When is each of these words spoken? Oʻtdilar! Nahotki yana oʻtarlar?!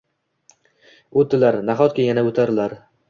Oʻtdilar! 1.23 1.59
Nahotki 1.71 2.07
yana 2.09 2.25
oʻtarlar?! 2.31 2.77